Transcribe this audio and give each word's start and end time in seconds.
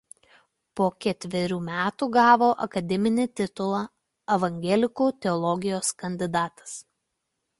Po 0.79 0.85
ketverių 1.05 1.59
metų 1.65 2.07
gavo 2.15 2.47
akademinį 2.65 3.27
titulą 3.41 3.83
„Evangelikų 4.37 5.09
teologijos 5.27 5.95
kandidatas“. 6.05 6.77